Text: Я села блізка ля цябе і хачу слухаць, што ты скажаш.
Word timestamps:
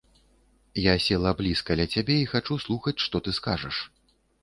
Я 0.91 0.95
села 1.09 1.33
блізка 1.43 1.79
ля 1.83 1.87
цябе 1.93 2.19
і 2.25 2.27
хачу 2.35 2.61
слухаць, 2.67 2.99
што 3.07 3.25
ты 3.25 3.39
скажаш. 3.43 3.75